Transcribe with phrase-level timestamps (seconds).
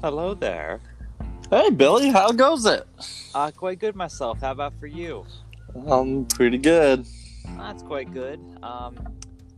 [0.00, 0.80] Hello there.
[1.50, 2.86] Hey, Billy, how goes it?
[3.34, 4.40] Uh, quite good myself.
[4.40, 5.26] How about for you?
[5.88, 7.04] I'm pretty good.
[7.56, 8.38] That's quite good.
[8.62, 8.96] Um,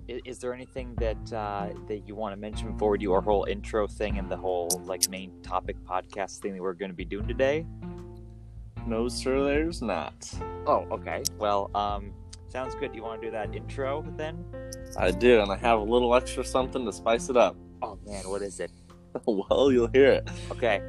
[0.09, 3.21] is, is there anything that uh, that you want to mention before we do our
[3.21, 6.97] whole intro thing and the whole like main topic podcast thing that we're going to
[6.97, 7.67] be doing today?
[8.87, 10.33] No, sir, there's not.
[10.67, 11.23] Oh, okay.
[11.39, 12.15] Well, um,
[12.49, 12.93] sounds good.
[12.93, 14.43] Do you want to do that intro then?
[14.97, 17.57] I do, and I have a little extra something to spice it up.
[17.83, 18.71] Oh man, what is it?
[19.27, 20.29] well, you'll hear it.
[20.51, 20.81] Okay.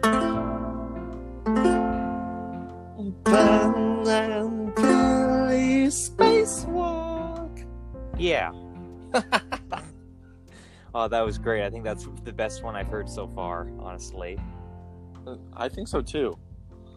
[3.24, 3.72] Ben
[5.92, 7.66] Spacewalk.
[8.18, 8.52] Yeah.
[10.96, 11.66] oh, that was great.
[11.66, 14.40] I think that's the best one I've heard so far, honestly.
[15.54, 16.38] I think so too.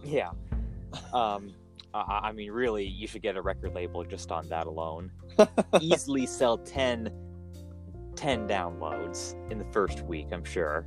[0.05, 0.30] Yeah.
[1.12, 1.55] Um,
[1.92, 5.11] I, I mean, really, you should get a record label just on that alone.
[5.80, 7.12] Easily sell 10,
[8.14, 10.86] 10 downloads in the first week, I'm sure.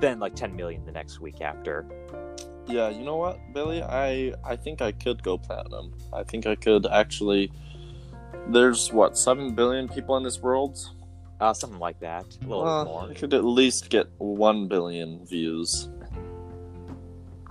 [0.00, 1.86] Then like 10 million the next week after.
[2.66, 3.82] Yeah, you know what, Billy?
[3.82, 5.94] I I think I could go platinum.
[6.12, 7.50] I think I could actually.
[8.50, 10.78] There's what seven billion people in this world.
[11.40, 12.26] Uh, something like that.
[12.42, 13.10] A little bit more.
[13.10, 15.88] I could at least get one billion views.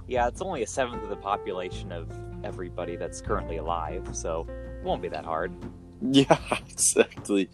[0.07, 2.11] Yeah, it's only a seventh of the population of
[2.43, 5.51] everybody that's currently alive, so it won't be that hard.
[5.99, 6.37] Yeah,
[6.69, 7.49] exactly.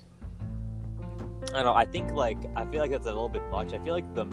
[1.44, 1.74] I don't know.
[1.74, 3.74] I think like I feel like that's a little bit much.
[3.74, 4.26] I feel like the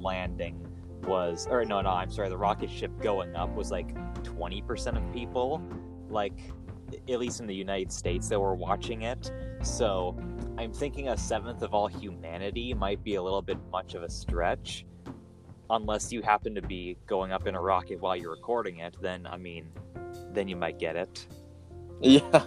[0.00, 0.66] landing
[1.04, 5.12] was, or no, no, I'm sorry, the rocket ship going up was like 20% of
[5.12, 5.62] people,
[6.08, 6.38] like
[7.08, 9.30] at least in the United States that were watching it.
[9.62, 10.16] So
[10.58, 14.10] I'm thinking a seventh of all humanity might be a little bit much of a
[14.10, 14.84] stretch,
[15.70, 18.96] unless you happen to be going up in a rocket while you're recording it.
[19.00, 19.70] Then I mean,
[20.32, 21.26] then you might get it.
[22.00, 22.44] Yeah.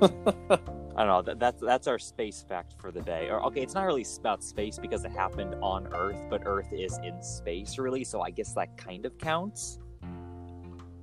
[0.96, 1.22] I don't know.
[1.22, 3.28] That, that's that's our space fact for the day.
[3.30, 6.98] Or okay, it's not really about space because it happened on Earth, but Earth is
[7.02, 8.04] in space, really.
[8.04, 9.78] So I guess that kind of counts.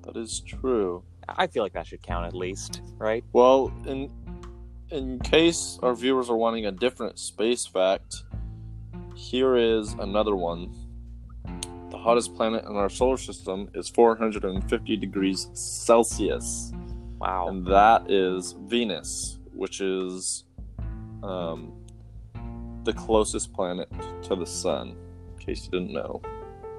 [0.03, 1.03] that is true.
[1.27, 3.23] I feel like that should count at least, right?
[3.33, 4.11] Well, in
[4.91, 8.23] in case our viewers are wanting a different space fact,
[9.15, 10.73] here is another one.
[11.89, 16.71] The hottest planet in our solar system is 450 degrees Celsius,
[17.19, 17.47] Wow.
[17.49, 20.45] and that is Venus, which is
[21.21, 21.73] um,
[22.85, 23.89] the closest planet
[24.23, 24.95] to the sun.
[25.37, 26.21] In case you didn't know,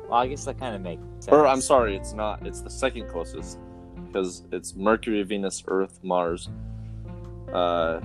[0.09, 1.29] Well, I guess that kind of makes sense.
[1.29, 2.47] or I'm sorry, it's not.
[2.47, 3.59] It's the second closest
[4.07, 6.49] because it's Mercury, Venus, Earth, Mars,
[7.53, 8.01] uh,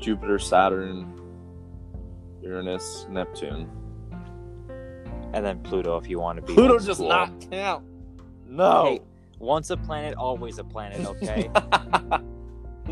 [0.00, 1.12] Jupiter, Saturn,
[2.42, 3.68] Uranus, Neptune.
[5.34, 6.54] And then Pluto, if you want to be.
[6.54, 7.08] Pluto does school.
[7.08, 7.84] not count.
[8.46, 8.84] No.
[8.84, 9.00] Hey,
[9.38, 11.06] once a planet, always a planet.
[11.06, 11.50] Okay.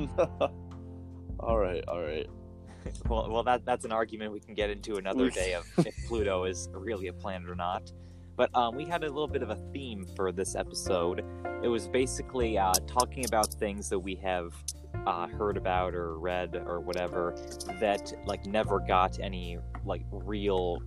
[1.41, 2.27] all right, all right.
[3.09, 6.45] well, well, that that's an argument we can get into another day of if Pluto
[6.45, 7.93] is really a planet or not.
[8.37, 11.25] But um, we had a little bit of a theme for this episode.
[11.63, 14.55] It was basically uh, talking about things that we have
[15.07, 17.35] uh, heard about or read or whatever
[17.81, 20.81] that like never got any like real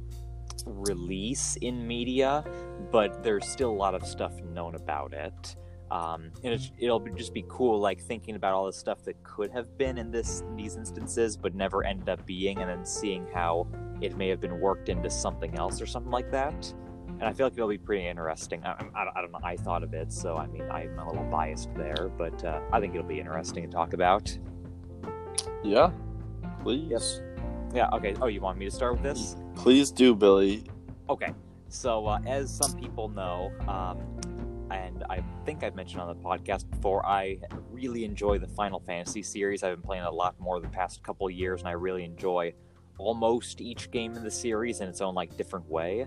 [0.66, 2.44] release in media,
[2.92, 5.56] but there's still a lot of stuff known about it.
[5.92, 9.52] Um, and it's, it'll just be cool, like thinking about all the stuff that could
[9.52, 13.68] have been in this these instances, but never ended up being, and then seeing how
[14.00, 16.74] it may have been worked into something else or something like that.
[17.08, 18.64] And I feel like it'll be pretty interesting.
[18.64, 19.40] I, I, I don't know.
[19.44, 22.80] I thought of it, so I mean, I'm a little biased there, but uh, I
[22.80, 24.36] think it'll be interesting to talk about.
[25.62, 25.92] Yeah,
[26.64, 26.88] please.
[26.90, 27.22] Yes.
[27.76, 27.90] yeah.
[27.92, 28.16] Okay.
[28.22, 29.36] Oh, you want me to start with this?
[29.56, 30.64] Please do, Billy.
[31.10, 31.34] Okay,
[31.68, 34.00] so uh, as some people know, um,
[34.72, 37.40] and I think I've mentioned on the podcast before, I
[37.72, 39.64] really enjoy the Final Fantasy series.
[39.64, 42.54] I've been playing a lot more the past couple years, and I really enjoy
[42.98, 46.06] almost each game in the series in its own like different way.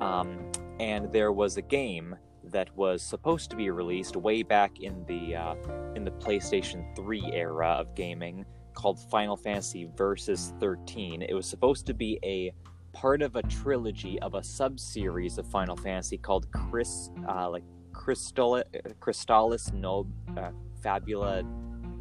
[0.00, 0.50] Um,
[0.80, 5.36] and there was a game that was supposed to be released way back in the
[5.36, 5.54] uh,
[5.94, 8.44] in the PlayStation 3 era of gaming
[8.74, 11.22] called Final Fantasy Versus 13.
[11.22, 12.52] It was supposed to be a
[12.92, 18.62] part of a trilogy of a sub-series of Final Fantasy called Chris, uh, like Crystal,
[19.00, 20.06] Crystallis no,
[20.36, 20.50] uh,
[20.82, 21.42] Fabula,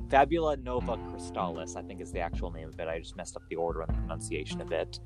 [0.09, 1.77] Fabula Nova Crystallis.
[1.77, 2.87] I think is the actual name of it.
[2.87, 4.99] I just messed up the order and the pronunciation of it.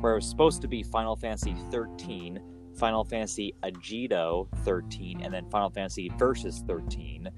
[0.00, 2.40] Where it was supposed to be Final Fantasy 13,
[2.76, 7.30] Final Fantasy Agito 13, and then Final Fantasy Versus 13.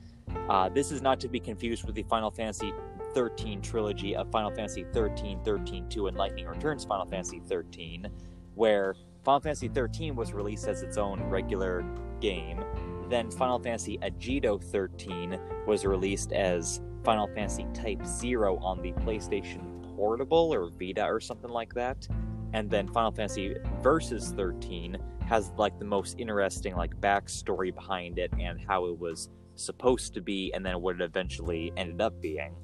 [0.48, 2.72] Uh, this is not to be confused with the Final Fantasy
[3.14, 8.08] 13 trilogy of Final Fantasy 13, 13 2, and Lightning Returns Final Fantasy 13,
[8.54, 8.94] where
[9.24, 11.84] Final Fantasy 13 was released as its own regular
[12.20, 12.64] game.
[13.08, 19.94] Then Final Fantasy Agito 13 was released as Final Fantasy Type 0 on the PlayStation
[19.96, 22.06] Portable or Vita or something like that.
[22.52, 24.96] and then Final Fantasy Versus 13
[25.28, 30.20] has like the most interesting like backstory behind it and how it was supposed to
[30.20, 32.54] be, and then what it eventually ended up being.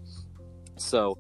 [0.76, 1.18] So,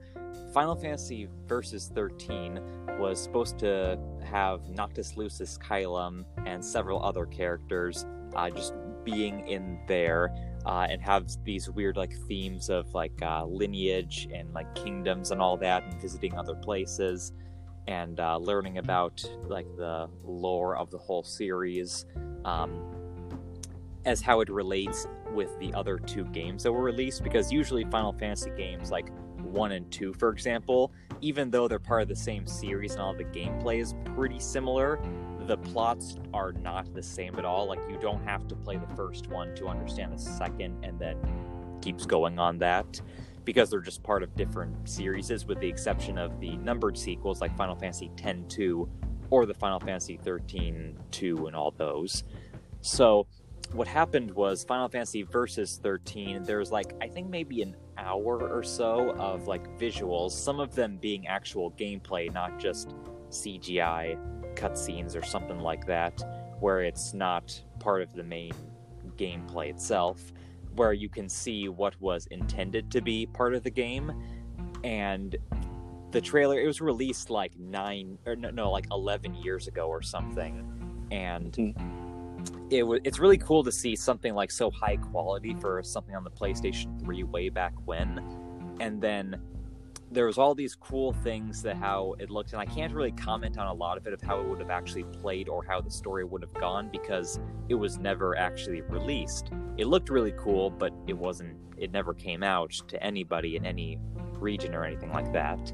[0.52, 2.60] Final Fantasy Versus 13
[2.98, 8.74] was supposed to have Noctis Lucis Caelum and several other characters uh, just
[9.04, 10.34] being in there
[10.66, 15.40] uh, and have these weird like themes of like uh, lineage and like kingdoms and
[15.40, 17.32] all that and visiting other places
[17.88, 22.06] and uh, learning about like the lore of the whole series
[22.44, 22.80] um,
[24.04, 27.24] as how it relates with the other two games that were released.
[27.24, 29.10] Because usually final fantasy games like
[29.52, 33.14] 1 and 2 for example even though they're part of the same series and all
[33.14, 34.98] the gameplay is pretty similar
[35.46, 37.66] the plots are not the same at all.
[37.66, 41.16] Like you don't have to play the first one to understand the second and then
[41.80, 43.00] keeps going on that
[43.44, 47.56] because they're just part of different series with the exception of the numbered sequels like
[47.56, 48.88] final fantasy x-2
[49.30, 52.24] or the final fantasy 13-2 and all those.
[52.82, 53.26] So
[53.72, 58.62] what happened was Final Fantasy Versus 13, there's like, I think maybe an hour or
[58.62, 62.94] so of like visuals, some of them being actual gameplay, not just
[63.30, 64.18] CGI
[64.52, 66.22] cutscenes or something like that,
[66.60, 68.52] where it's not part of the main
[69.16, 70.32] gameplay itself,
[70.76, 74.12] where you can see what was intended to be part of the game.
[74.84, 75.36] And
[76.10, 80.02] the trailer, it was released like nine, or no, no like 11 years ago or
[80.02, 81.08] something.
[81.10, 81.52] And.
[81.52, 82.02] Mm
[82.72, 86.24] it was it's really cool to see something like so high quality for something on
[86.24, 88.18] the PlayStation 3 way back when.
[88.80, 89.40] And then
[90.12, 93.56] there was all these cool things that how it looked and I can't really comment
[93.56, 95.90] on a lot of it of how it would have actually played or how the
[95.90, 99.50] story would have gone because it was never actually released.
[99.78, 103.98] It looked really cool, but it wasn't it never came out to anybody in any
[104.38, 105.72] region or anything like that.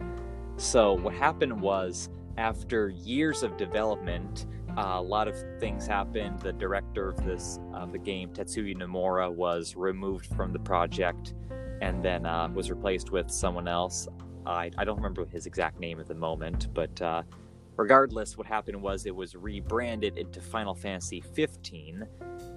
[0.56, 4.46] So what happened was after years of development,
[4.76, 6.38] uh, a lot of things happened.
[6.38, 11.34] The director of this of the game, Tetsuya Nomura, was removed from the project
[11.80, 14.06] and then uh, was replaced with someone else.
[14.48, 17.22] I, I don't remember his exact name at the moment, but uh,
[17.76, 22.06] regardless, what happened was it was rebranded into Final Fantasy 15.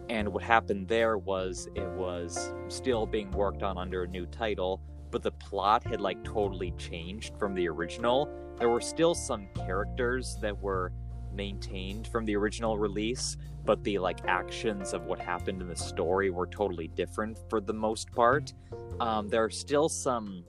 [0.10, 4.82] And what happened there was it was still being worked on under a new title,
[5.10, 8.30] but the plot had like totally changed from the original.
[8.58, 10.92] There were still some characters that were
[11.34, 16.30] maintained from the original release, but the like actions of what happened in the story
[16.30, 18.54] were totally different for the most part.
[19.00, 20.44] Um, there are still some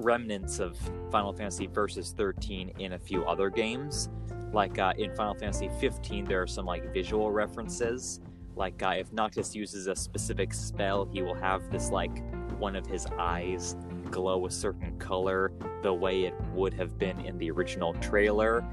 [0.00, 0.78] remnants of
[1.10, 4.08] Final Fantasy Versus 13 in a few other games.
[4.52, 8.20] Like uh, in Final Fantasy 15, there are some like visual references.
[8.56, 12.22] Like uh, if Noctis uses a specific spell, he will have this like
[12.58, 13.76] one of his eyes
[14.10, 15.52] glow a certain color
[15.82, 18.64] the way it would have been in the original trailer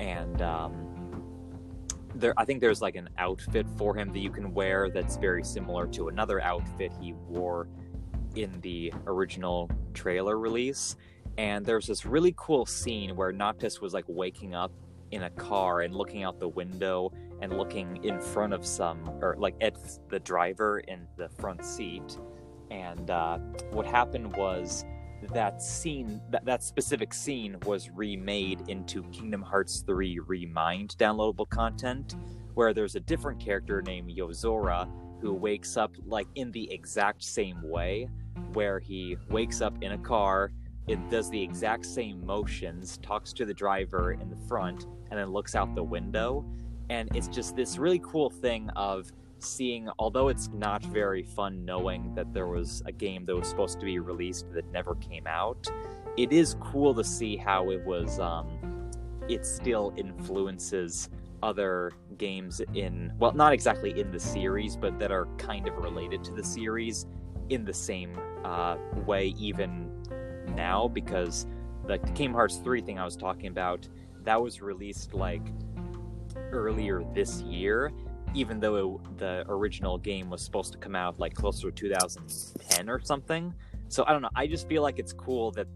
[0.00, 0.84] and um,
[2.14, 5.44] there I think there's like an outfit for him that you can wear that's very
[5.44, 7.68] similar to another outfit he wore
[8.34, 10.96] in the original trailer release.
[11.36, 14.72] And there's this really cool scene where Noctis was like waking up
[15.10, 19.36] in a car and looking out the window and looking in front of some, or
[19.38, 19.76] like at
[20.08, 22.18] the driver in the front seat.
[22.70, 23.38] And uh,
[23.70, 24.84] what happened was
[25.32, 32.16] that scene, that, that specific scene was remade into Kingdom Hearts 3 Remind downloadable content,
[32.54, 34.88] where there's a different character named Yozora
[35.20, 38.08] who wakes up like in the exact same way,
[38.54, 40.50] where he wakes up in a car,
[40.86, 45.30] it does the exact same motions, talks to the driver in the front, and then
[45.30, 46.44] looks out the window.
[46.90, 52.14] And it's just this really cool thing of seeing, although it's not very fun knowing
[52.14, 55.66] that there was a game that was supposed to be released that never came out,
[56.16, 58.90] it is cool to see how it was, um,
[59.28, 61.08] it still influences
[61.42, 66.22] other games in, well, not exactly in the series, but that are kind of related
[66.24, 67.06] to the series
[67.50, 69.90] in the same uh, way, even
[70.54, 71.46] now, because
[71.86, 73.88] the Kingdom Hearts 3 thing I was talking about,
[74.22, 75.42] that was released like
[76.52, 77.92] earlier this year
[78.34, 82.90] even though it, the original game was supposed to come out like closer to 2010
[82.90, 83.54] or something.
[83.88, 84.30] So I don't know.
[84.34, 85.68] I just feel like it's cool that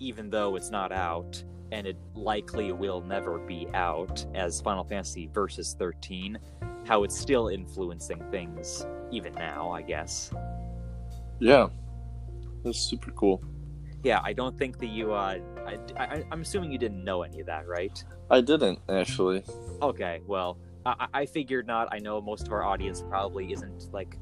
[0.00, 5.28] even though it's not out, and it likely will never be out as Final Fantasy
[5.34, 6.38] Versus 13,
[6.86, 10.32] how it's still influencing things even now, I guess.
[11.40, 11.68] Yeah,
[12.64, 13.42] that's super cool.
[14.02, 15.12] Yeah, I don't think that you.
[15.12, 18.02] Uh, I, I, I'm assuming you didn't know any of that, right?
[18.30, 19.42] I didn't actually.
[19.82, 21.88] Okay, well, I, I figured not.
[21.90, 24.18] I know most of our audience probably isn't like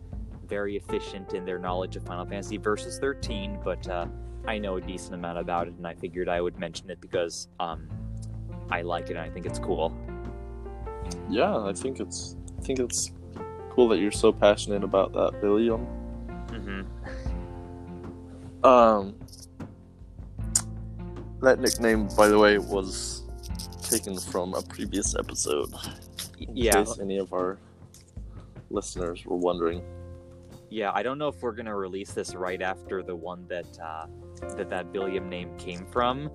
[0.47, 4.07] very efficient in their knowledge of Final Fantasy Versus 13, but uh,
[4.47, 7.49] I know a decent amount about it, and I figured I would mention it because
[7.59, 7.89] um,
[8.71, 9.93] I like it and I think it's cool.
[11.29, 13.13] Yeah, I think it's I think it's
[13.71, 15.71] cool that you're so passionate about that, Billy.
[15.71, 15.81] Um,
[16.49, 16.83] hmm
[18.67, 19.15] Um,
[21.41, 23.23] that nickname, by the way, was
[23.83, 25.73] taken from a previous episode.
[26.41, 27.59] In Yeah, case any of our
[28.71, 29.83] listeners were wondering.
[30.69, 30.91] yeah.
[30.93, 34.07] I don't know if we're gonna release this right after the one that uh,
[34.57, 36.29] that that Billiam name came from,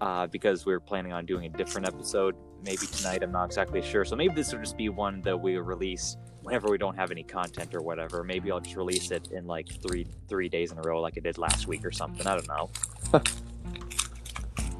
[0.00, 2.34] uh, because we are planning on doing a different episode
[2.64, 3.22] maybe tonight.
[3.22, 4.04] I'm not exactly sure.
[4.04, 6.16] So maybe this will just be one that we release
[6.50, 8.24] whenever we don't have any content or whatever.
[8.24, 11.20] Maybe I'll just release it in like three three days in a row, like I
[11.20, 12.26] did last week or something.
[12.26, 13.22] I don't know.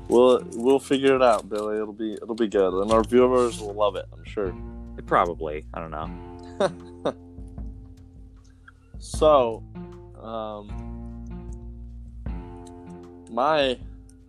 [0.09, 1.77] We'll we'll figure it out, Billy.
[1.77, 4.07] It'll be it'll be good, and our viewers will love it.
[4.12, 4.53] I'm sure.
[5.07, 5.65] Probably.
[5.73, 7.15] I don't know.
[9.00, 9.65] So,
[10.23, 10.69] um,
[13.31, 13.79] my,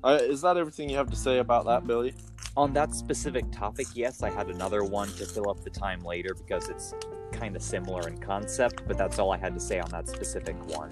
[0.01, 2.13] uh, is that everything you have to say about that, Billy?
[2.55, 6.33] On that specific topic, yes, I had another one to fill up the time later
[6.33, 6.93] because it's
[7.41, 10.55] kind of similar in concept, but that's all I had to say on that specific
[10.77, 10.91] one.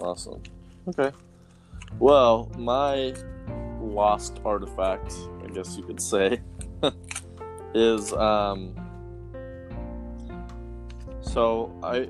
[0.00, 0.42] Awesome.
[0.88, 1.12] Okay.
[2.00, 3.14] Well, my
[3.80, 6.40] lost artifact, I guess you could say,
[7.74, 8.74] is um.
[11.20, 12.08] So I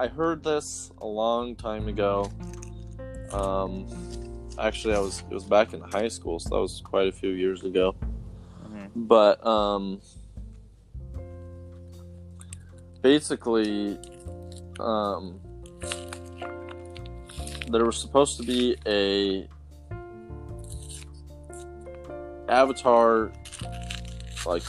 [0.00, 2.30] I heard this a long time ago.
[3.32, 3.86] Um,
[4.60, 7.30] actually, I was it was back in high school, so that was quite a few
[7.30, 7.96] years ago.
[8.94, 10.00] But um,
[13.02, 13.98] basically,
[14.80, 15.40] um,
[17.70, 19.48] there was supposed to be a
[22.48, 23.32] Avatar
[24.46, 24.62] like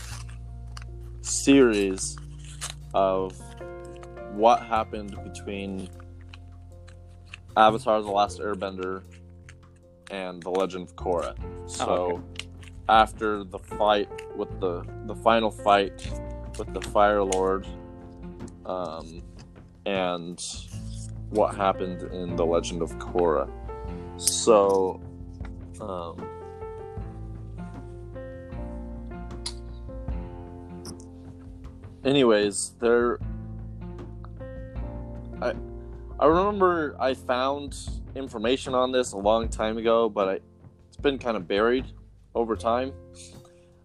[1.22, 2.18] series
[2.94, 3.40] of
[4.34, 5.90] what happened between
[7.56, 9.04] Avatar: The Last Airbender
[10.12, 11.36] and The Legend of Korra.
[11.70, 12.48] So okay.
[12.90, 16.12] after the fight with the the final fight
[16.58, 17.66] with the Fire Lord,
[18.70, 19.24] um,
[19.86, 20.40] and
[21.30, 23.50] what happened in The Legend of Korra.
[24.18, 25.02] So,
[25.82, 26.28] um,
[32.06, 33.20] anyways, there.
[35.42, 35.54] I
[36.20, 37.78] I remember I found
[38.16, 40.40] information on this a long time ago, but I,
[40.88, 41.86] it's been kind of buried
[42.36, 42.92] over time,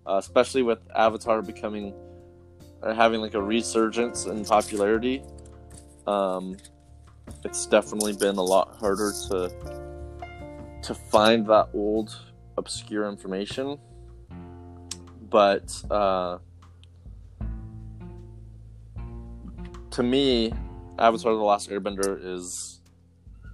[0.07, 1.95] uh, especially with Avatar becoming
[2.85, 5.23] uh, having like a resurgence in popularity.
[6.07, 6.57] Um,
[7.45, 9.51] it's definitely been a lot harder to
[10.83, 12.15] to find that old
[12.59, 13.79] obscure information,
[15.31, 16.39] but uh,
[19.91, 20.53] to me,
[20.99, 22.81] Avatar: The Last Airbender is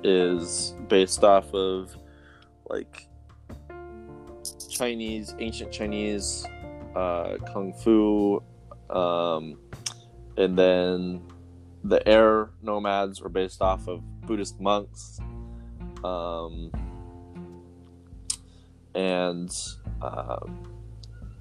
[0.04, 1.96] is based off of
[2.70, 3.08] like
[4.70, 6.46] Chinese, ancient Chinese,
[6.96, 8.44] uh, kung fu,
[8.90, 9.58] um,
[10.38, 11.22] and then
[11.84, 15.20] the air nomads were based off of Buddhist monks.
[16.04, 16.72] Um,
[18.94, 19.50] and
[20.02, 20.40] uh,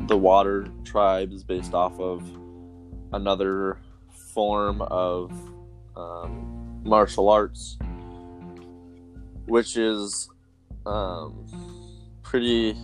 [0.00, 2.22] the Water Tribe is based off of
[3.12, 3.78] another
[4.10, 5.32] form of
[5.96, 7.78] um, martial arts,
[9.46, 10.28] which is
[10.84, 11.46] um,
[12.22, 12.76] pretty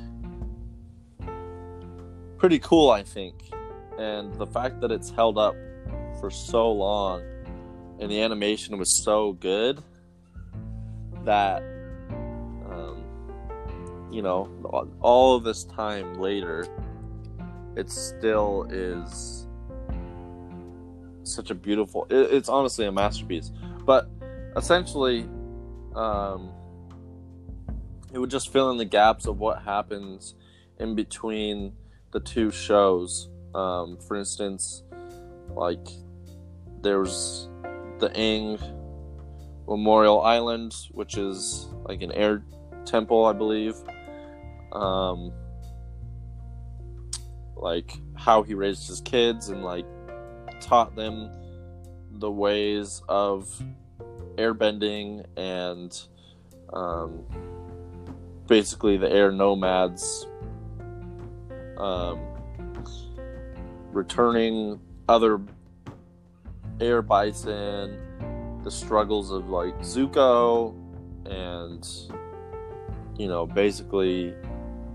[2.38, 3.50] pretty cool, I think.
[3.98, 5.54] And the fact that it's held up
[6.18, 7.22] for so long
[8.00, 9.80] and the animation was so good
[11.24, 11.62] that
[12.68, 13.04] um,
[14.10, 14.48] you know
[15.00, 16.66] all this time later
[17.76, 19.46] it still is
[21.24, 23.52] such a beautiful it, it's honestly a masterpiece
[23.84, 24.08] but
[24.56, 25.28] essentially
[25.94, 26.50] um,
[28.12, 30.34] it would just fill in the gaps of what happens
[30.78, 31.72] in between
[32.12, 34.82] the two shows um, for instance
[35.54, 35.88] like
[36.82, 37.48] there's
[37.98, 38.60] the Aang
[39.68, 42.44] Memorial Island, which is like an air
[42.84, 43.74] temple, I believe.
[44.72, 45.32] Um,
[47.62, 49.86] like how he raised his kids and like
[50.60, 51.30] taught them
[52.12, 53.48] the ways of
[54.36, 56.02] airbending and
[56.72, 57.24] um,
[58.46, 60.26] basically the air nomads
[61.78, 62.20] um,
[63.92, 65.40] returning other
[66.80, 67.98] air bison,
[68.62, 70.74] the struggles of like Zuko,
[71.26, 71.86] and
[73.18, 74.34] you know, basically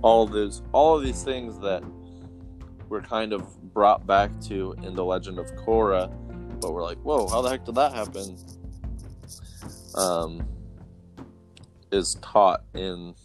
[0.01, 1.83] all of these all of these things that
[2.89, 6.11] were kind of brought back to in the Legend of Korra,
[6.59, 8.37] but we're like, whoa, how the heck did that happen?
[9.95, 10.47] Um,
[11.91, 13.15] is taught in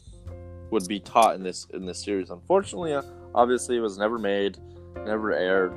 [0.70, 2.30] would be taught in this in this series.
[2.30, 3.02] Unfortunately, uh,
[3.34, 4.58] obviously, it was never made,
[5.04, 5.74] never aired.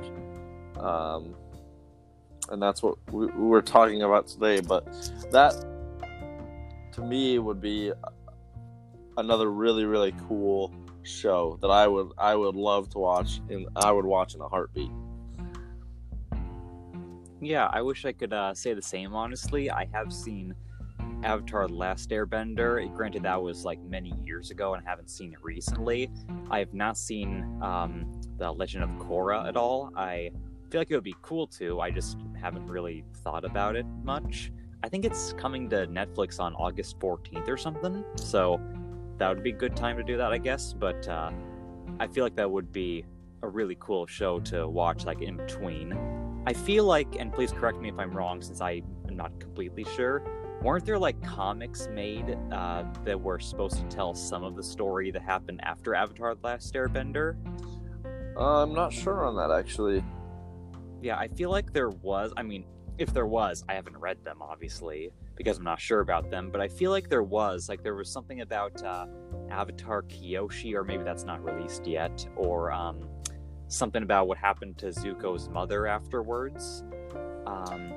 [0.78, 1.34] Um,
[2.50, 4.60] and that's what we, we're talking about today.
[4.60, 4.86] But
[5.32, 5.54] that,
[6.92, 7.92] to me, would be
[9.18, 10.72] another really really cool
[11.06, 14.48] show that I would I would love to watch and I would watch in a
[14.48, 14.90] heartbeat.
[17.40, 19.14] Yeah, I wish I could uh, say the same.
[19.14, 20.54] Honestly, I have seen
[21.22, 22.92] Avatar: The Last Airbender.
[22.94, 26.10] Granted, that was like many years ago, and I haven't seen it recently.
[26.50, 29.92] I have not seen um, the Legend of Korra at all.
[29.96, 30.30] I
[30.70, 31.80] feel like it would be cool to.
[31.80, 34.50] I just haven't really thought about it much.
[34.82, 38.04] I think it's coming to Netflix on August 14th or something.
[38.16, 38.60] So
[39.18, 40.72] that would be a good time to do that, I guess.
[40.72, 41.30] But uh,
[42.00, 43.04] I feel like that would be
[43.42, 45.96] a really cool show to watch, like in between.
[46.46, 49.84] I feel like, and please correct me if I'm wrong, since I am not completely
[49.96, 50.22] sure.
[50.62, 55.10] Weren't there like comics made uh, that were supposed to tell some of the story
[55.10, 57.36] that happened after Avatar: The Last Airbender?
[58.36, 60.02] Uh, I'm not sure on that actually.
[61.02, 62.32] Yeah, I feel like there was.
[62.36, 62.64] I mean,
[62.98, 66.60] if there was, I haven't read them, obviously, because I'm not sure about them, but
[66.60, 67.68] I feel like there was.
[67.68, 69.06] Like, there was something about uh,
[69.50, 73.08] Avatar Kyoshi, or maybe that's not released yet, or um,
[73.68, 76.84] something about what happened to Zuko's mother afterwards.
[77.46, 77.92] Um,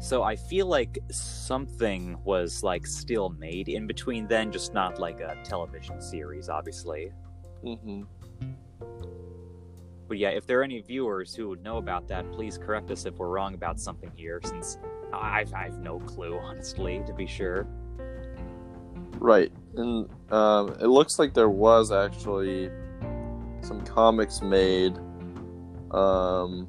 [0.00, 5.20] so I feel like something was like still made in between then, just not like
[5.20, 7.12] a television series, obviously.
[7.64, 8.02] Mm-hmm.
[10.06, 13.06] But yeah, if there are any viewers who would know about that, please correct us
[13.06, 14.78] if we're wrong about something here, since
[15.20, 17.66] I've, I've no clue, honestly, to be sure.
[19.18, 19.52] Right.
[19.76, 22.70] And um, it looks like there was actually
[23.62, 24.96] some comics made.
[25.90, 26.68] Um,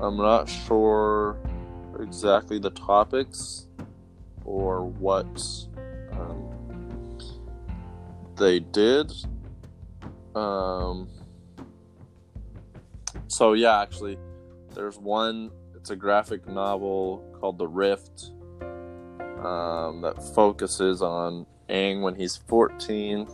[0.00, 1.38] I'm not sure
[1.98, 3.66] exactly the topics
[4.44, 5.26] or what
[6.12, 7.18] um,
[8.36, 9.12] they did.
[10.34, 11.08] Um,
[13.26, 14.18] so yeah, actually,
[14.74, 15.50] there's one.
[15.88, 18.32] It's a graphic novel called The Rift
[19.42, 23.26] um, that focuses on Aang when he's 14.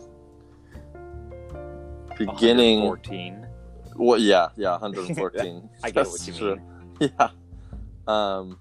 [2.17, 3.45] Beginning 14.
[3.97, 5.69] Well, yeah, yeah, 114.
[5.83, 6.55] I get what you true.
[6.55, 7.11] mean.
[7.19, 7.29] Yeah.
[8.07, 8.57] Um,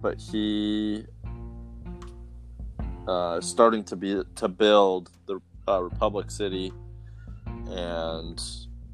[0.00, 1.04] but he
[3.08, 6.72] uh, is starting to be to build the uh, Republic City,
[7.66, 8.40] and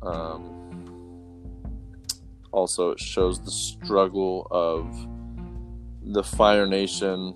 [0.00, 0.60] um,
[2.52, 4.94] also it shows the struggle of
[6.02, 7.34] the Fire Nation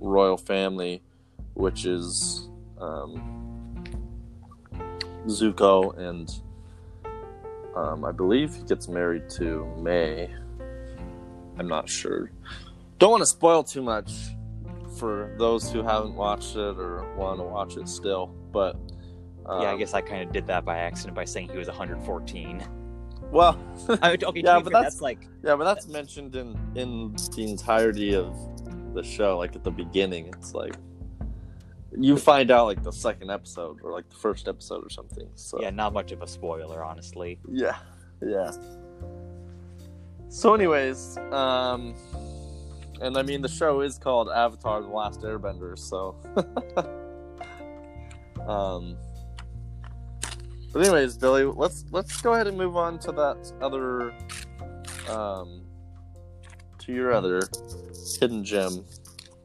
[0.00, 1.02] royal family,
[1.54, 2.48] which is
[2.80, 3.84] um,
[5.26, 6.30] Zuko and
[7.76, 10.30] um, I believe he gets married to Mai.
[11.58, 12.30] I'm not sure.
[12.98, 14.12] Don't want to spoil too much
[14.98, 18.76] for those who haven't watched it or want to watch it still, but
[19.44, 21.68] um, yeah, I guess I kind of did that by accident by saying he was
[21.68, 22.62] 114.
[23.30, 23.58] Well,
[24.02, 27.44] I mean, okay, Yeah, but that's- that's like yeah, but that's mentioned in in the
[27.44, 28.34] entirety of
[28.94, 30.28] the show, like at the beginning.
[30.28, 30.74] It's like
[31.98, 35.28] You find out like the second episode or like the first episode or something.
[35.34, 37.38] So Yeah, not much of a spoiler, honestly.
[37.50, 37.76] yeah,
[38.22, 38.52] yeah.
[40.28, 41.94] So, anyways, um,
[43.00, 46.16] and I mean the show is called Avatar: The Last Airbender, so.
[48.46, 48.96] um.
[50.76, 54.12] But anyways, Billy, let's let's go ahead and move on to that other,
[55.08, 55.62] um,
[56.80, 57.40] to your other
[58.20, 58.84] hidden gem.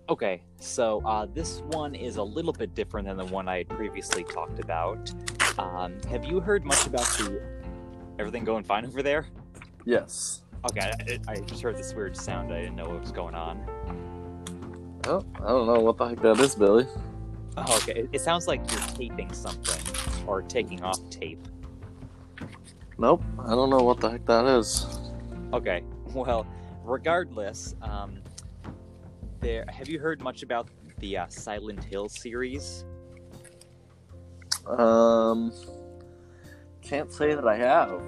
[0.09, 3.69] Okay, so uh, this one is a little bit different than the one I had
[3.69, 5.09] previously talked about.
[5.57, 7.41] Um, have you heard much about the
[8.19, 9.25] everything going fine over there?
[9.85, 10.41] Yes.
[10.69, 12.53] Okay, I, I just heard this weird sound.
[12.53, 13.65] I didn't know what was going on.
[15.05, 16.85] Oh, I don't know what the heck that is, Billy.
[17.55, 19.81] Oh, okay, it, it sounds like you're taping something
[20.27, 21.47] or taking off tape.
[22.97, 24.85] Nope, I don't know what the heck that is.
[25.53, 26.45] Okay, well,
[26.83, 28.21] regardless, um,
[29.39, 29.65] there.
[29.67, 32.85] Have you heard much about the uh, Silent Hill series?
[34.67, 35.51] Um,
[36.81, 38.01] can't say that I have.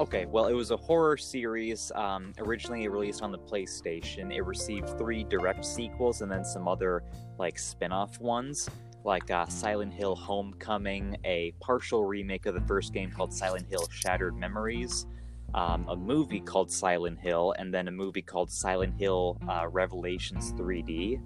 [0.00, 4.34] Okay, well, it was a horror series um, originally released on the PlayStation.
[4.34, 7.04] It received three direct sequels and then some other
[7.38, 8.68] like spin-off ones,
[9.04, 13.86] like uh, Silent Hill Homecoming, a partial remake of the first game called Silent Hill
[13.90, 15.06] Shattered Memories,
[15.54, 20.52] um, a movie called Silent Hill, and then a movie called Silent Hill uh, Revelations
[20.54, 21.20] 3D.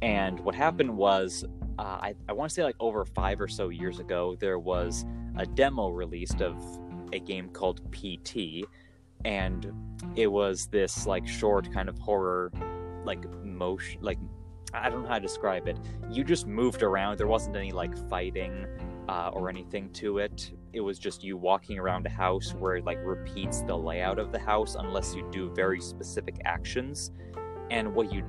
[0.00, 1.44] And what happened was,
[1.78, 5.04] uh, I, I want to say like over five or so years ago, there was
[5.36, 6.56] a demo released of
[7.12, 8.64] a game called PT,
[9.24, 9.72] and
[10.14, 12.52] it was this like short kind of horror,
[13.04, 14.18] like motion, like
[14.74, 15.78] I don't know how to describe it.
[16.10, 17.18] You just moved around.
[17.18, 18.66] There wasn't any like fighting
[19.08, 20.52] uh, or anything to it.
[20.72, 24.32] It was just you walking around a house where it like repeats the layout of
[24.32, 27.12] the house unless you do very specific actions.
[27.70, 28.24] And what you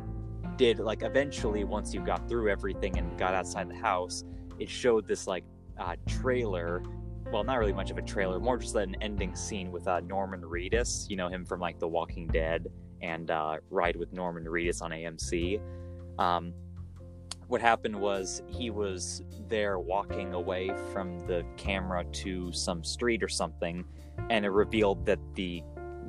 [0.56, 4.24] did, like eventually, once you got through everything and got outside the house,
[4.60, 5.44] it showed this like
[5.78, 6.84] uh, trailer
[7.32, 10.42] well, not really much of a trailer, more just an ending scene with uh, Norman
[10.42, 11.08] Reedus.
[11.10, 12.68] You know him from like The Walking Dead
[13.02, 15.62] and uh, Ride with Norman Reedus on AMC.
[16.20, 16.54] Um,
[17.48, 23.28] what happened was he was there walking away from the camera to some street or
[23.28, 23.84] something,
[24.30, 25.64] and it revealed that the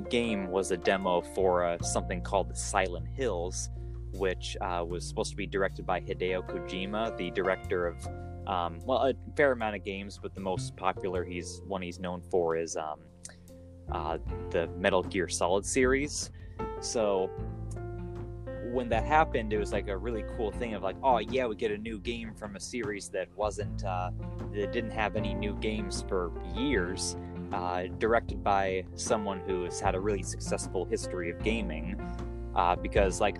[0.09, 3.69] game was a demo for uh, something called Silent Hills,
[4.13, 8.07] which uh, was supposed to be directed by Hideo Kojima, the director of
[8.47, 12.21] um, well, a fair amount of games, but the most popular he's one he's known
[12.29, 12.99] for is um,
[13.91, 14.17] uh,
[14.49, 16.31] the Metal Gear Solid series.
[16.81, 17.29] So
[18.71, 21.55] when that happened, it was like a really cool thing of like, oh yeah, we
[21.55, 24.11] get a new game from a series that wasn't uh,
[24.53, 27.15] that didn't have any new games for years,
[27.51, 31.99] uh, directed by someone who has had a really successful history of gaming.
[32.55, 33.37] Uh, because like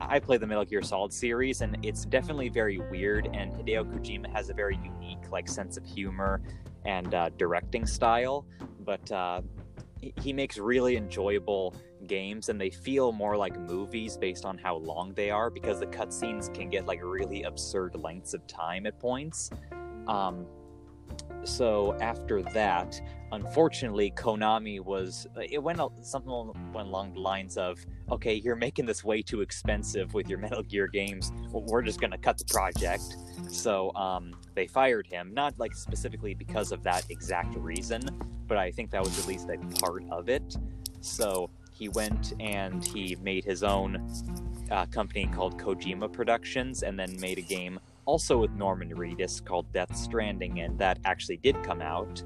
[0.00, 3.28] I play the Metal Gear Solid series, and it's definitely very weird.
[3.32, 6.42] And Hideo Kojima has a very unique like sense of humor
[6.84, 8.44] and uh, directing style,
[8.80, 9.42] but uh,
[10.20, 11.74] he makes really enjoyable
[12.06, 15.86] games, and they feel more like movies based on how long they are, because the
[15.86, 19.50] cutscenes can get like really absurd lengths of time at points.
[20.06, 20.46] Um,
[21.44, 23.00] so after that,
[23.32, 29.02] unfortunately, Konami was it went something went along the lines of, okay, you're making this
[29.02, 31.32] way too expensive with your Metal Gear games.
[31.50, 33.16] We're just gonna cut the project.
[33.48, 38.02] So um, they fired him, not like specifically because of that exact reason,
[38.46, 40.56] but I think that was at least a part of it.
[41.00, 41.50] So
[41.82, 44.08] he went and he made his own
[44.70, 49.66] uh, company called Kojima Productions, and then made a game also with Norman Reedus called
[49.72, 52.22] Death Stranding, and that actually did come out.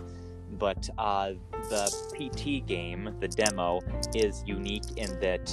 [0.58, 1.32] But uh,
[1.70, 3.80] the PT game, the demo,
[4.14, 5.46] is unique in that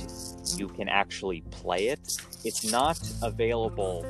[0.58, 2.18] you can actually play it.
[2.44, 4.06] It's not available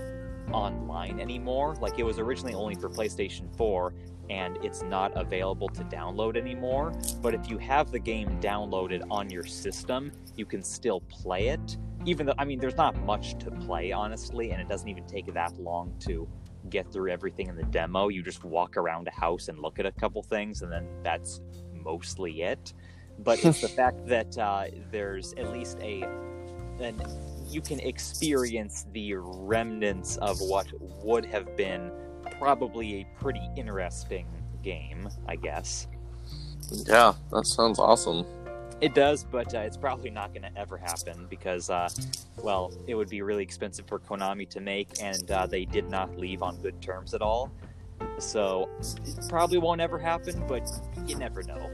[0.52, 1.76] online anymore.
[1.80, 3.94] Like it was originally only for PlayStation 4,
[4.30, 6.94] and it's not available to download anymore.
[7.22, 11.78] But if you have the game downloaded on your system, you can still play it
[12.06, 15.34] even though I mean, there's not much to play honestly, and it doesn't even take
[15.34, 16.28] that long to
[16.70, 18.10] get through everything in the demo.
[18.10, 21.42] You just walk around a house and look at a couple things, and then that's
[21.74, 22.74] mostly it.
[23.20, 26.04] But it's the fact that uh, there's at least a,
[26.80, 27.02] and
[27.48, 30.68] you can experience the remnants of what
[31.04, 31.92] would have been
[32.40, 34.28] probably a pretty interesting
[34.64, 35.88] game, I guess.
[36.72, 38.26] Yeah, that sounds awesome.
[38.82, 41.88] It does, but uh, it's probably not going to ever happen because, uh,
[42.42, 46.18] well, it would be really expensive for Konami to make, and uh, they did not
[46.18, 47.50] leave on good terms at all.
[48.18, 50.70] So it probably won't ever happen, but
[51.08, 51.72] you never know.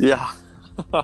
[0.00, 0.32] Yeah.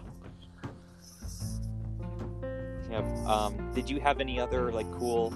[2.90, 3.24] yeah.
[3.26, 5.32] Um, did you have any other like cool,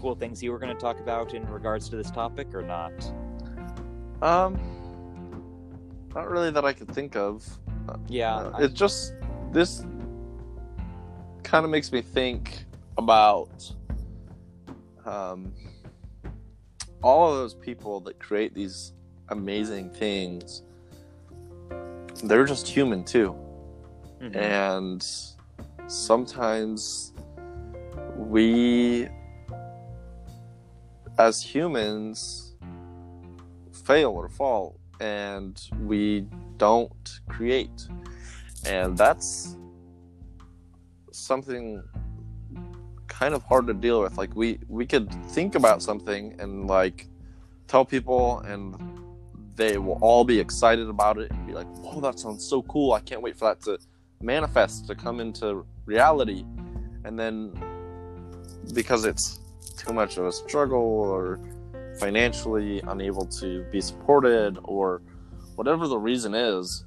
[0.00, 2.92] cool things you were going to talk about in regards to this topic, or not?
[4.22, 4.58] Um,
[6.14, 7.46] not really that I could think of.
[8.08, 9.14] Yeah, Uh, I- it just
[9.52, 9.84] this
[11.42, 12.64] kind of makes me think
[12.98, 13.72] about
[15.06, 15.52] um,
[17.02, 18.92] all of those people that create these
[19.30, 20.62] amazing things.
[22.22, 23.34] They're just human too,
[24.20, 24.36] mhm.
[24.36, 25.06] and
[25.90, 27.12] sometimes
[28.16, 29.08] we,
[31.20, 32.54] as humans,
[33.84, 37.86] fail or fall, and we don't create.
[38.66, 39.56] And that's
[41.12, 41.82] something
[43.06, 44.16] kind of hard to deal with.
[44.16, 47.06] Like we we could think about something and like
[47.68, 48.76] tell people and
[49.56, 52.94] they will all be excited about it and be like oh that sounds so cool.
[52.94, 53.78] I can't wait for that to
[54.22, 56.44] manifest to come into reality.
[57.04, 57.52] And then
[58.72, 59.39] because it's
[59.76, 61.40] too much of a struggle or
[61.98, 65.02] financially unable to be supported or
[65.56, 66.84] whatever the reason is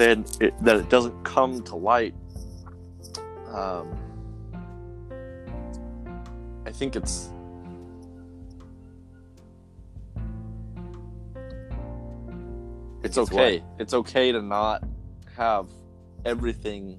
[0.00, 2.14] then it, that it doesn't come to light.
[3.48, 3.94] Um,
[6.64, 7.30] I think it's
[13.02, 13.62] it's It's okay.
[13.78, 14.84] It's okay to not
[15.36, 15.68] have
[16.24, 16.98] everything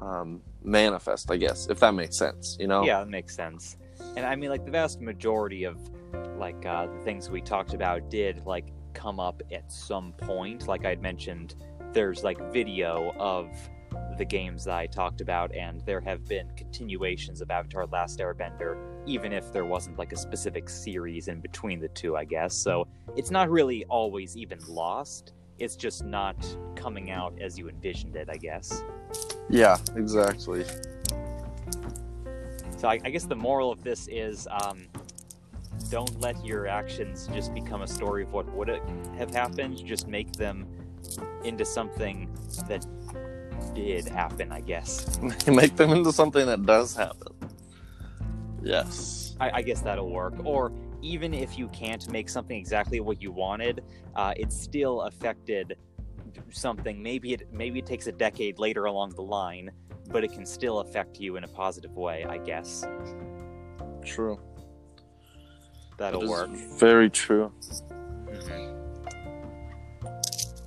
[0.00, 1.30] um, manifest.
[1.30, 2.84] I guess if that makes sense, you know.
[2.84, 3.76] Yeah, that makes sense.
[4.16, 5.78] And I mean, like the vast majority of
[6.36, 10.66] like uh, the things we talked about did like come up at some point.
[10.66, 11.54] Like I'd mentioned,
[11.92, 13.50] there's like video of
[14.18, 18.76] the games that I talked about, and there have been continuations of Avatar: Last Airbender,
[19.06, 22.16] even if there wasn't like a specific series in between the two.
[22.16, 22.86] I guess so.
[23.16, 25.32] It's not really always even lost.
[25.58, 26.36] It's just not
[26.74, 28.28] coming out as you envisioned it.
[28.30, 28.82] I guess.
[29.48, 29.76] Yeah.
[29.96, 30.64] Exactly.
[32.76, 34.86] So I, I guess the moral of this is um,
[35.90, 38.68] don't let your actions just become a story of what would
[39.16, 39.84] have happened.
[39.84, 40.66] Just make them
[41.44, 42.30] into something
[42.68, 42.86] that
[43.74, 45.18] did happen, I guess.
[45.46, 47.34] Make them into something that does happen.
[48.62, 49.36] Yes.
[49.40, 50.34] I, I guess that'll work.
[50.44, 53.82] Or even if you can't make something exactly what you wanted,
[54.16, 55.76] uh, it still affected
[56.50, 57.02] something.
[57.02, 59.70] Maybe it maybe it takes a decade later along the line,
[60.10, 62.24] but it can still affect you in a positive way.
[62.24, 62.84] I guess
[64.04, 64.38] True.
[65.98, 66.50] that'll That work.
[66.78, 67.52] Very true.
[68.26, 68.80] Mhm.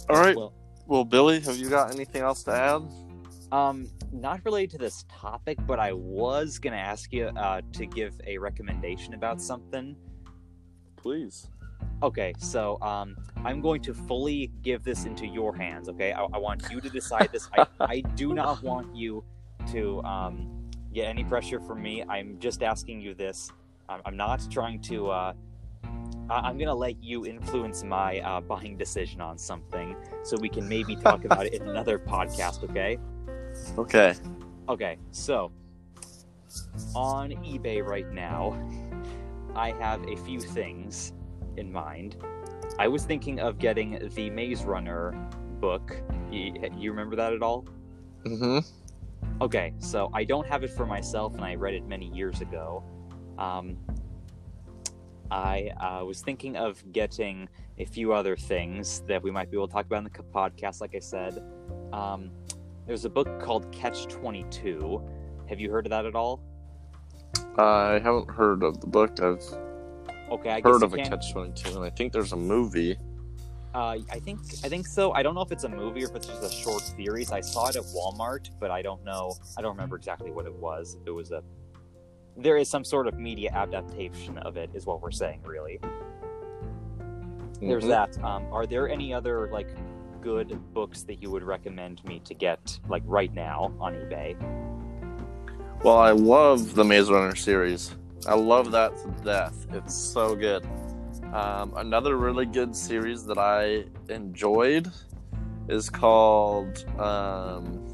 [0.09, 0.35] All right.
[0.35, 0.53] Well,
[0.87, 2.81] Well, Billy, have you got anything else to add?
[3.51, 8.19] Um, not related to this topic, but I was gonna ask you uh, to give
[8.25, 9.97] a recommendation about something.
[10.95, 11.49] Please.
[12.03, 15.89] Okay, so um, I'm going to fully give this into your hands.
[15.89, 17.49] Okay, I, I want you to decide this.
[17.57, 19.23] I, I do not want you
[19.71, 22.03] to um, get any pressure from me.
[22.07, 23.51] I'm just asking you this.
[23.89, 25.09] I'm, I'm not trying to.
[25.09, 25.33] Uh,
[26.29, 30.67] I- I'm gonna let you influence my uh, buying decision on something, so we can
[30.69, 32.63] maybe talk about it in another podcast.
[32.69, 32.99] Okay.
[33.77, 34.13] Okay.
[34.69, 35.51] Okay, so
[36.93, 38.55] on eBay right now,
[39.55, 41.13] I have a few things
[41.57, 42.17] in mind.
[42.79, 45.11] I was thinking of getting the Maze Runner
[45.59, 46.01] book.
[46.31, 47.65] You, you remember that at all?
[48.25, 48.59] Mm-hmm.
[49.41, 52.83] Okay, so I don't have it for myself, and I read it many years ago.
[53.37, 53.77] Um,
[55.29, 59.67] I uh, was thinking of getting a few other things that we might be able
[59.67, 60.81] to talk about in the podcast.
[60.81, 61.43] Like I said,
[61.93, 62.31] um,
[62.85, 65.01] there's a book called Catch Twenty Two.
[65.49, 66.41] Have you heard of that at all?
[67.57, 69.19] I haven't heard of the book.
[69.19, 69.43] I've
[70.29, 72.97] Okay, I heard of a Catch Twenty Two, and I think there's a movie.
[73.73, 75.11] Uh, I think I think so.
[75.13, 77.31] I don't know if it's a movie or if it's just a short series.
[77.31, 79.33] I saw it at Walmart, but I don't know.
[79.57, 80.97] I don't remember exactly what it was.
[81.05, 81.43] It was a,
[82.35, 85.41] there is some sort of media adaptation of it, is what we're saying.
[85.45, 85.79] Really,
[87.61, 87.89] there's Mhm.
[87.89, 88.23] that.
[88.23, 89.69] Um, are there any other like
[90.21, 94.35] good books that you would recommend me to get like right now on eBay?
[95.83, 97.95] Well, I love the Maze Runner series.
[98.27, 99.67] I love that to death.
[99.71, 100.65] It's so good.
[101.33, 104.91] Um, another really good series that I enjoyed
[105.69, 107.85] is called um,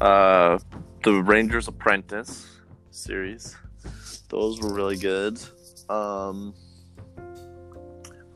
[0.00, 0.58] uh,
[1.02, 2.46] The Ranger's Apprentice
[2.90, 3.56] series.
[4.28, 5.40] Those were really good.
[5.88, 6.54] Um,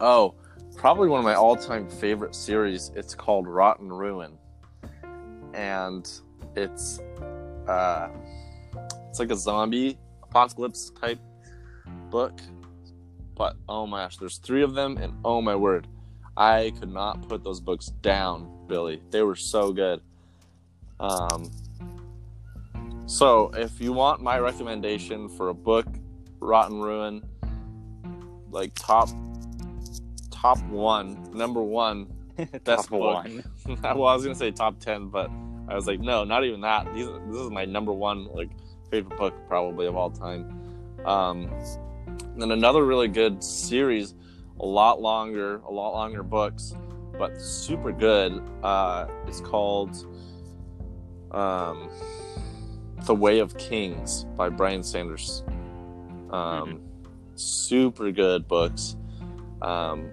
[0.00, 0.34] oh,
[0.76, 2.90] probably one of my all-time favorite series.
[2.96, 4.36] It's called Rot & Ruin,
[5.54, 6.10] and
[6.56, 7.00] it's
[7.68, 8.08] uh,
[9.16, 11.18] it's like a zombie apocalypse type
[12.10, 12.38] book.
[13.34, 15.86] But oh my gosh, there's three of them, and oh my word,
[16.36, 19.00] I could not put those books down, Billy.
[19.10, 20.02] They were so good.
[21.00, 21.50] Um,
[23.06, 25.86] So, if you want my recommendation for a book,
[26.40, 27.22] Rot & Ruin,
[28.50, 29.08] like top
[30.30, 32.12] top one, number one,
[32.64, 33.00] best book.
[33.00, 33.44] one.
[33.82, 35.30] well, I was gonna say top ten, but
[35.68, 36.92] I was like, no, not even that.
[36.94, 38.50] These, this is my number one like
[38.90, 40.60] favorite book probably of all time.
[41.04, 41.50] Um,
[42.36, 44.14] then another really good series,
[44.60, 46.74] a lot longer, a lot longer books,
[47.18, 48.42] but super good.
[48.62, 50.06] Uh, it's called
[51.30, 51.90] um,
[53.06, 56.28] The Way of Kings by Brandon Sanderson.
[56.30, 56.80] Um,
[57.36, 58.96] Super good books.
[59.60, 60.10] Um,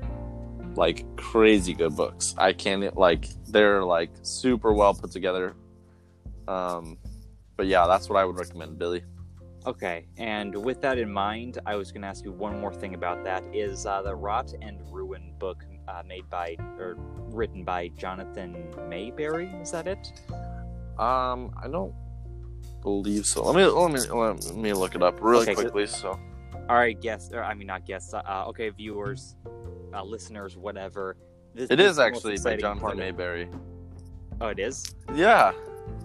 [0.75, 2.35] like crazy good books.
[2.37, 5.55] I can't like they're like super well put together.
[6.47, 6.97] Um,
[7.57, 9.03] but yeah, that's what I would recommend, Billy.
[9.65, 12.95] Okay, and with that in mind, I was going to ask you one more thing
[12.95, 13.43] about that.
[13.53, 19.61] Is uh, the Rot and Ruin book uh, made by or written by Jonathan Maberry?
[19.61, 20.11] Is that it?
[20.99, 21.93] Um, I don't
[22.81, 23.43] believe so.
[23.43, 25.87] Let me let me let me look it up really Okay, quickly.
[25.87, 26.19] So
[26.69, 27.31] All right, guess.
[27.31, 28.13] Or, I mean, not guess.
[28.13, 29.37] Uh, okay, viewers,
[29.93, 31.15] uh, listeners, whatever.
[31.55, 33.47] This, it this is actually by Jonathan part of- Maberry.
[34.41, 34.83] Oh, it is.
[35.15, 35.53] Yeah,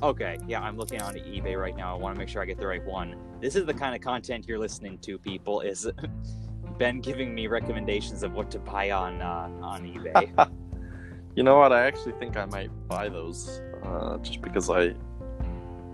[0.02, 1.94] Okay, yeah, I'm looking on eBay right now.
[1.94, 3.16] I want to make sure I get the right one.
[3.40, 5.60] This is the kind of content you're listening to, people.
[5.60, 5.90] Is
[6.78, 10.50] Ben giving me recommendations of what to buy on uh, on eBay?
[11.34, 11.72] you know what?
[11.72, 14.94] I actually think I might buy those, uh, just because I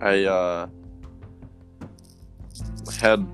[0.01, 0.67] I uh,
[2.99, 3.27] had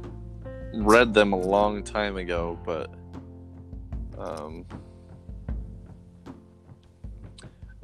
[0.73, 2.89] read them a long time ago, but
[4.17, 4.65] um,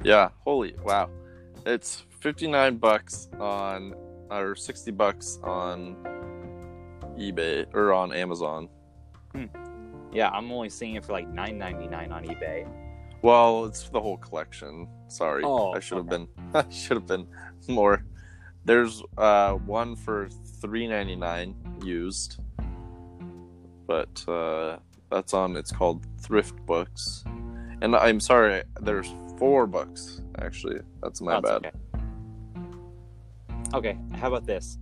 [0.02, 1.10] yeah, holy wow,
[1.66, 3.94] it's fifty nine bucks on
[4.30, 5.96] or sixty bucks on
[7.18, 8.68] eBay or on Amazon.
[10.12, 12.66] yeah, I'm only seeing it for like 9.99 on eBay.
[13.22, 14.86] Well, it's the whole collection.
[15.08, 16.26] Sorry, Oh, I should have okay.
[16.34, 16.52] been.
[16.54, 17.26] I should have been
[17.66, 18.04] more.
[18.64, 20.28] There's uh, one for
[20.60, 22.38] three ninety nine used,
[23.86, 24.76] but uh,
[25.10, 25.56] that's on.
[25.56, 27.24] It's called Thrift Books,
[27.82, 28.62] and I'm sorry.
[28.80, 30.80] There's four books actually.
[31.02, 31.56] That's my That's bad.
[31.66, 31.70] Okay.
[33.74, 34.78] Okay, how about this?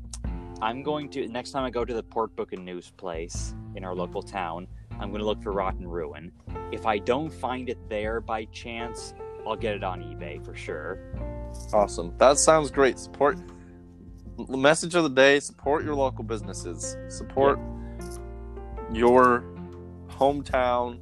[0.62, 3.84] I'm going to next time I go to the Port Book and News place in
[3.84, 4.66] our local town.
[4.92, 6.32] I'm going to look for Rot & Ruin.
[6.72, 9.12] If I don't find it there by chance,
[9.46, 10.98] I'll get it on eBay for sure.
[11.72, 12.14] Awesome.
[12.18, 12.98] That sounds great.
[12.98, 13.38] Support.
[14.38, 16.96] l- Message of the day: Support your local businesses.
[17.08, 17.58] Support
[18.92, 19.44] your
[20.08, 21.00] hometown,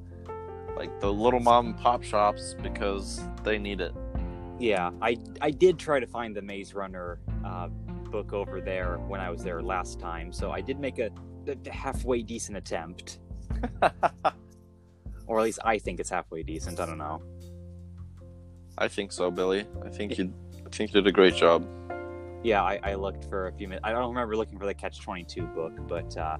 [0.76, 3.94] like the little mom and pop shops, because they need it.
[4.58, 7.68] Yeah, I I did try to find the Maze Runner uh,
[8.10, 11.10] book over there when I was there last time, so I did make a,
[11.46, 13.18] a halfway decent attempt,
[15.26, 16.80] or at least I think it's halfway decent.
[16.80, 17.22] I don't know.
[18.78, 19.66] I think so, Billy.
[19.84, 20.32] I think you.
[20.66, 21.66] I think you did a great job.
[22.42, 23.84] Yeah, I, I looked for a few minutes.
[23.84, 26.38] I don't remember looking for the Catch Twenty Two book, but uh,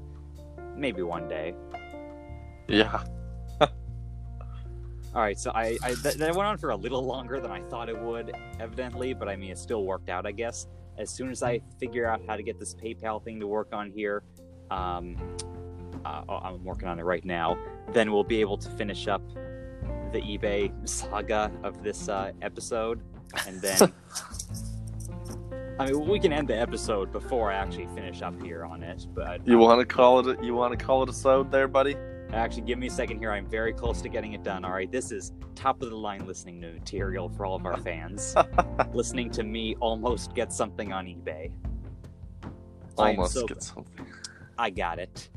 [0.77, 1.55] maybe one day.
[2.69, 3.05] Yeah.
[3.61, 7.89] All right, so I, I that went on for a little longer than I thought
[7.89, 10.67] it would, evidently, but I mean it still worked out, I guess.
[10.99, 13.91] As soon as I figure out how to get this PayPal thing to work on
[13.91, 14.23] here,
[14.71, 15.17] um,
[16.05, 17.59] uh, oh, I'm working on it right now.
[17.93, 19.23] Then we'll be able to finish up
[20.13, 23.01] the eBay saga of this uh, episode,
[23.47, 23.93] and then.
[25.77, 29.09] I mean, we can end the episode before I actually finish up here on it,
[29.13, 30.39] but You want to call it?
[30.39, 31.97] A, you want to call it a sode there, buddy?
[32.33, 33.31] Actually, give me a second here.
[33.31, 34.65] I'm very close to getting it done.
[34.65, 38.35] All right, this is top of the line listening material for all of our fans.
[38.93, 41.53] listening to me almost get something on eBay.
[42.97, 44.07] Almost so- get something.
[44.59, 45.29] I got it.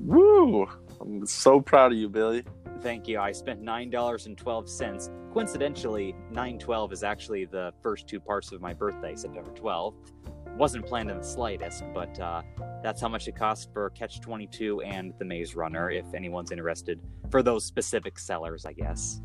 [0.00, 0.68] Woo!
[1.00, 2.44] I'm so proud of you, Billy.
[2.80, 3.20] Thank you.
[3.20, 5.10] I spent nine dollars and twelve cents.
[5.32, 10.12] Coincidentally, nine twelve is actually the first two parts of my birthday, September twelfth.
[10.56, 12.42] Wasn't planned in the slightest, but uh,
[12.82, 15.90] that's how much it cost for Catch Twenty Two and The Maze Runner.
[15.90, 19.20] If anyone's interested, for those specific sellers, I guess.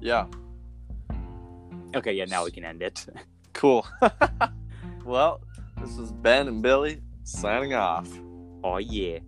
[0.00, 0.26] Yeah.
[1.94, 3.06] Okay, yeah, now we can end it.
[3.52, 3.84] Cool.
[5.04, 5.42] well,
[5.82, 8.08] this is Ben and Billy signing off.
[8.62, 9.18] Oh yeah.